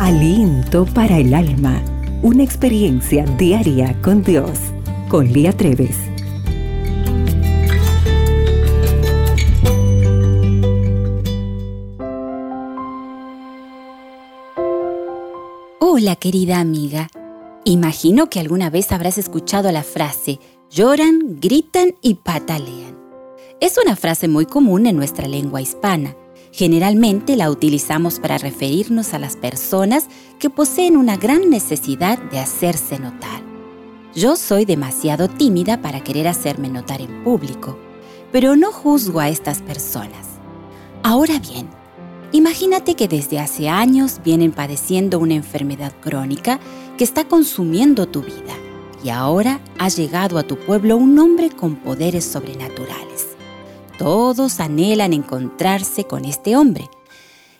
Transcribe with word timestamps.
Aliento 0.00 0.86
para 0.86 1.18
el 1.18 1.32
alma. 1.32 1.80
Una 2.20 2.42
experiencia 2.42 3.24
diaria 3.38 3.96
con 4.02 4.24
Dios. 4.24 4.58
Con 5.08 5.32
Lía 5.32 5.52
Treves. 5.52 5.96
Hola 15.78 16.16
querida 16.16 16.58
amiga. 16.58 17.08
Imagino 17.64 18.28
que 18.28 18.40
alguna 18.40 18.70
vez 18.70 18.90
habrás 18.90 19.16
escuchado 19.16 19.70
la 19.70 19.84
frase 19.84 20.40
lloran, 20.70 21.38
gritan 21.40 21.94
y 22.02 22.14
patalean. 22.14 22.98
Es 23.60 23.78
una 23.78 23.94
frase 23.94 24.26
muy 24.26 24.44
común 24.44 24.86
en 24.86 24.96
nuestra 24.96 25.28
lengua 25.28 25.62
hispana 25.62 26.16
Generalmente 26.56 27.34
la 27.34 27.50
utilizamos 27.50 28.20
para 28.20 28.38
referirnos 28.38 29.12
a 29.12 29.18
las 29.18 29.34
personas 29.36 30.06
que 30.38 30.50
poseen 30.50 30.96
una 30.96 31.16
gran 31.16 31.50
necesidad 31.50 32.16
de 32.30 32.38
hacerse 32.38 33.00
notar. 33.00 33.42
Yo 34.14 34.36
soy 34.36 34.64
demasiado 34.64 35.26
tímida 35.26 35.82
para 35.82 36.04
querer 36.04 36.28
hacerme 36.28 36.68
notar 36.68 37.00
en 37.00 37.24
público, 37.24 37.76
pero 38.30 38.54
no 38.54 38.70
juzgo 38.70 39.18
a 39.18 39.30
estas 39.30 39.62
personas. 39.62 40.28
Ahora 41.02 41.40
bien, 41.40 41.66
imagínate 42.30 42.94
que 42.94 43.08
desde 43.08 43.40
hace 43.40 43.68
años 43.68 44.20
vienen 44.24 44.52
padeciendo 44.52 45.18
una 45.18 45.34
enfermedad 45.34 45.92
crónica 46.00 46.60
que 46.96 47.02
está 47.02 47.24
consumiendo 47.24 48.06
tu 48.06 48.22
vida 48.22 48.54
y 49.02 49.08
ahora 49.08 49.58
ha 49.80 49.88
llegado 49.88 50.38
a 50.38 50.44
tu 50.44 50.56
pueblo 50.56 50.98
un 50.98 51.18
hombre 51.18 51.50
con 51.50 51.74
poderes 51.74 52.24
sobrenaturales. 52.24 53.33
Todos 53.98 54.58
anhelan 54.58 55.12
encontrarse 55.12 56.04
con 56.04 56.24
este 56.24 56.56
hombre. 56.56 56.90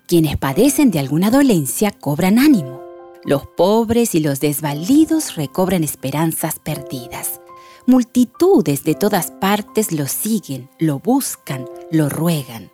Quienes 0.07 0.37
padecen 0.37 0.91
de 0.91 0.99
alguna 0.99 1.31
dolencia 1.31 1.93
cobran 1.93 2.39
ánimo. 2.39 2.83
Los 3.25 3.47
pobres 3.47 4.15
y 4.15 4.21
los 4.21 4.41
desvalidos 4.41 5.37
recobran 5.37 5.85
esperanzas 5.85 6.59
perdidas. 6.59 7.41
Multitudes 7.87 8.83
de 8.85 8.95
todas 8.95 9.31
partes 9.31 9.93
lo 9.93 10.07
siguen, 10.07 10.69
lo 10.79 10.99
buscan, 10.99 11.67
lo 11.91 12.09
ruegan. 12.09 12.71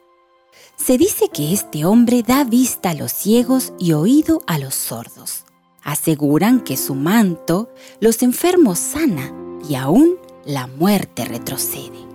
Se 0.76 0.96
dice 0.96 1.28
que 1.28 1.52
este 1.52 1.84
hombre 1.84 2.22
da 2.22 2.44
vista 2.44 2.90
a 2.90 2.94
los 2.94 3.12
ciegos 3.12 3.72
y 3.78 3.92
oído 3.92 4.40
a 4.46 4.58
los 4.58 4.74
sordos. 4.74 5.44
Aseguran 5.82 6.60
que 6.60 6.76
su 6.76 6.94
manto 6.94 7.68
los 8.00 8.22
enfermos 8.22 8.78
sana 8.78 9.32
y 9.68 9.74
aún 9.74 10.16
la 10.44 10.66
muerte 10.66 11.24
retrocede. 11.26 12.09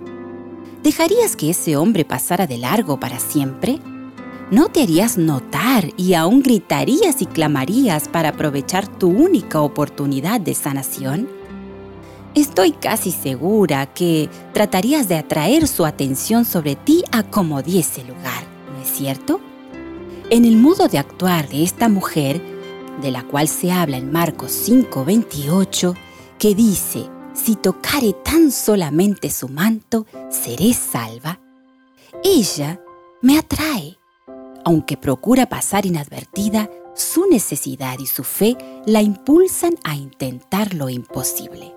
¿Dejarías 0.85 1.35
que 1.35 1.49
ese 1.49 1.77
hombre 1.77 2.05
pasara 2.05 2.45
de 2.45 2.59
largo 2.59 2.99
para 2.99 3.19
siempre? 3.19 3.79
¿No 4.51 4.69
te 4.69 4.83
harías 4.83 5.17
notar 5.17 5.89
y 5.97 6.13
aún 6.13 6.43
gritarías 6.43 7.23
y 7.23 7.25
clamarías 7.25 8.07
para 8.07 8.29
aprovechar 8.29 8.87
tu 8.87 9.07
única 9.07 9.61
oportunidad 9.61 10.39
de 10.39 10.53
sanación? 10.53 11.27
Estoy 12.35 12.71
casi 12.71 13.09
segura 13.09 13.87
que 13.87 14.29
tratarías 14.53 15.07
de 15.07 15.15
atraer 15.15 15.67
su 15.67 15.87
atención 15.87 16.45
sobre 16.45 16.75
ti 16.75 17.03
a 17.11 17.23
como 17.23 17.63
diese 17.63 18.03
lugar, 18.03 18.43
¿no 18.71 18.83
es 18.83 18.95
cierto? 18.95 19.41
En 20.29 20.45
el 20.45 20.55
modo 20.55 20.87
de 20.87 20.99
actuar 20.99 21.49
de 21.49 21.63
esta 21.63 21.89
mujer, 21.89 22.39
de 23.01 23.09
la 23.09 23.23
cual 23.23 23.47
se 23.47 23.71
habla 23.71 23.97
en 23.97 24.11
Marcos 24.11 24.51
5:28, 24.51 25.95
que 26.37 26.53
dice, 26.53 27.09
si 27.35 27.55
tocare 27.55 28.13
tan 28.13 28.51
solamente 28.51 29.29
su 29.29 29.47
manto, 29.49 30.05
seré 30.29 30.73
salva. 30.73 31.39
Ella 32.23 32.79
me 33.21 33.37
atrae. 33.37 33.97
Aunque 34.63 34.97
procura 34.97 35.45
pasar 35.47 35.85
inadvertida, 35.85 36.69
su 36.95 37.27
necesidad 37.29 37.99
y 37.99 38.07
su 38.07 38.23
fe 38.23 38.57
la 38.85 39.01
impulsan 39.01 39.75
a 39.83 39.95
intentar 39.95 40.73
lo 40.73 40.89
imposible. 40.89 41.73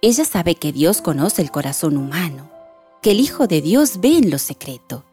Ella 0.00 0.24
sabe 0.24 0.54
que 0.54 0.72
Dios 0.72 1.02
conoce 1.02 1.42
el 1.42 1.50
corazón 1.50 1.96
humano, 1.96 2.50
que 3.02 3.10
el 3.10 3.20
Hijo 3.20 3.46
de 3.46 3.60
Dios 3.60 4.00
ve 4.00 4.16
en 4.16 4.30
lo 4.30 4.38
secreto. 4.38 5.04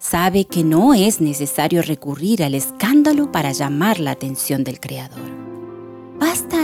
Sabe 0.00 0.44
que 0.44 0.64
no 0.64 0.94
es 0.94 1.20
necesario 1.20 1.82
recurrir 1.82 2.42
al 2.42 2.54
escándalo 2.54 3.32
para 3.32 3.52
llamar 3.52 4.00
la 4.00 4.12
atención 4.12 4.64
del 4.64 4.80
Creador 4.80 5.37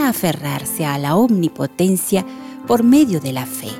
aferrarse 0.09 0.85
a 0.85 0.97
la 0.97 1.15
omnipotencia 1.15 2.25
por 2.67 2.83
medio 2.83 3.19
de 3.19 3.33
la 3.33 3.45
fe. 3.45 3.71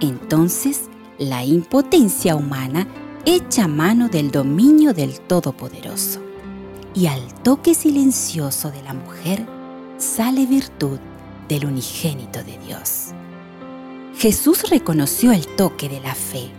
Entonces, 0.00 0.88
la 1.18 1.44
impotencia 1.44 2.36
humana 2.36 2.86
echa 3.24 3.68
mano 3.68 4.08
del 4.08 4.30
dominio 4.30 4.94
del 4.94 5.20
Todopoderoso. 5.20 6.20
Y 6.94 7.06
al 7.06 7.34
toque 7.42 7.74
silencioso 7.74 8.70
de 8.70 8.82
la 8.82 8.94
mujer 8.94 9.46
sale 9.98 10.46
virtud 10.46 10.98
del 11.48 11.66
unigénito 11.66 12.42
de 12.44 12.58
Dios. 12.66 13.08
Jesús 14.16 14.68
reconoció 14.70 15.32
el 15.32 15.46
toque 15.46 15.88
de 15.88 16.00
la 16.00 16.14
fe. 16.14 16.50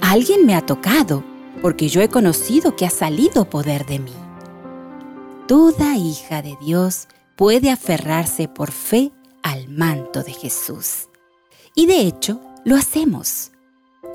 Alguien 0.00 0.46
me 0.46 0.54
ha 0.54 0.64
tocado 0.64 1.24
porque 1.62 1.88
yo 1.88 2.00
he 2.02 2.08
conocido 2.08 2.76
que 2.76 2.86
ha 2.86 2.90
salido 2.90 3.48
poder 3.48 3.86
de 3.86 3.98
mí. 3.98 4.12
Toda 5.48 5.96
hija 5.96 6.42
de 6.42 6.56
Dios 6.60 7.08
puede 7.36 7.70
aferrarse 7.70 8.48
por 8.48 8.72
fe 8.72 9.12
al 9.42 9.68
manto 9.68 10.22
de 10.22 10.32
Jesús. 10.32 11.08
Y 11.74 11.86
de 11.86 12.00
hecho, 12.00 12.40
lo 12.64 12.76
hacemos 12.76 13.50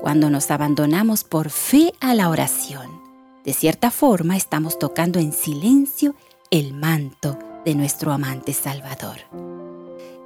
cuando 0.00 0.30
nos 0.30 0.50
abandonamos 0.50 1.24
por 1.24 1.50
fe 1.50 1.92
a 2.00 2.14
la 2.14 2.28
oración. 2.28 3.00
De 3.44 3.52
cierta 3.52 3.90
forma, 3.90 4.36
estamos 4.36 4.78
tocando 4.78 5.18
en 5.18 5.32
silencio 5.32 6.14
el 6.50 6.72
manto 6.72 7.38
de 7.64 7.74
nuestro 7.74 8.12
amante 8.12 8.52
Salvador. 8.52 9.18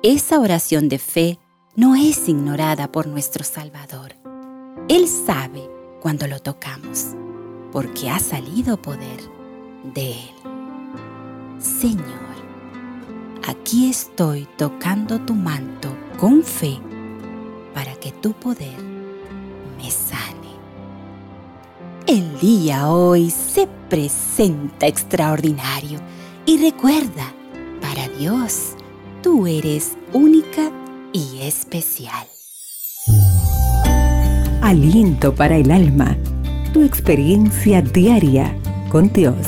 Esa 0.02 0.38
oración 0.38 0.88
de 0.88 0.98
fe 0.98 1.38
no 1.76 1.96
es 1.96 2.28
ignorada 2.28 2.92
por 2.92 3.06
nuestro 3.06 3.44
Salvador. 3.44 4.14
Él 4.88 5.08
sabe 5.08 5.68
cuando 6.00 6.26
lo 6.26 6.40
tocamos, 6.40 7.14
porque 7.72 8.10
ha 8.10 8.20
salido 8.20 8.80
poder 8.80 9.20
de 9.94 10.12
Él. 10.12 10.34
Señor, 11.58 12.23
aquí 13.64 13.88
estoy 13.88 14.46
tocando 14.58 15.18
tu 15.22 15.32
manto 15.32 15.88
con 16.18 16.42
fe 16.42 16.78
para 17.72 17.94
que 17.94 18.12
tu 18.12 18.34
poder 18.34 18.76
me 19.78 19.90
sane. 19.90 20.52
El 22.06 22.38
día 22.40 22.90
hoy 22.90 23.30
se 23.30 23.66
presenta 23.88 24.86
extraordinario 24.86 25.98
y 26.44 26.58
recuerda, 26.58 27.32
para 27.80 28.06
Dios, 28.18 28.74
tú 29.22 29.46
eres 29.46 29.96
única 30.12 30.70
y 31.14 31.40
especial. 31.40 32.26
Aliento 34.60 35.34
para 35.34 35.56
el 35.56 35.70
alma, 35.70 36.18
tu 36.74 36.82
experiencia 36.82 37.80
diaria 37.80 38.54
con 38.90 39.10
Dios. 39.10 39.46